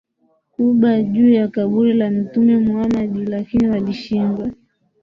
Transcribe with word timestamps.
kuba 0.51 1.01
juu 1.03 1.29
ya 1.29 1.47
kaburi 1.47 1.93
la 1.93 2.11
Mtume 2.11 2.57
Muhamad 2.57 3.29
lakini 3.29 3.67
walishindwa 3.67 4.49